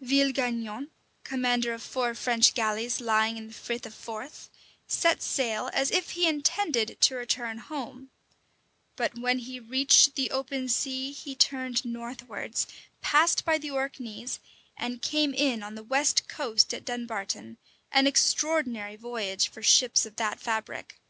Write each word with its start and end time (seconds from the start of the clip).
Villegaignon, 0.00 0.90
commander 1.24 1.74
of 1.74 1.82
four 1.82 2.14
French 2.14 2.54
galleys 2.54 3.00
lying 3.00 3.36
in 3.36 3.48
the 3.48 3.52
Frith 3.52 3.84
of 3.84 3.92
Forth, 3.92 4.48
set 4.86 5.20
sail 5.20 5.68
as 5.72 5.90
if 5.90 6.10
he 6.10 6.28
intended 6.28 6.96
to 7.00 7.16
return 7.16 7.58
home; 7.58 8.12
but 8.94 9.18
when 9.18 9.40
he 9.40 9.58
reached 9.58 10.14
the 10.14 10.30
open 10.30 10.68
sea 10.68 11.10
he 11.10 11.34
turned 11.34 11.84
northwards, 11.84 12.68
passed 13.00 13.44
by 13.44 13.58
the 13.58 13.72
Orkneys, 13.72 14.38
and 14.76 15.02
came 15.02 15.34
in 15.34 15.60
on 15.60 15.74
the 15.74 15.82
west 15.82 16.28
coast 16.28 16.72
at 16.72 16.84
Dunbarton; 16.84 17.58
an 17.90 18.06
extraordinary 18.06 18.94
voyage 18.94 19.48
for 19.48 19.60
ships 19.60 20.06
of 20.06 20.14
that 20.14 20.38
fabric. 20.38 21.00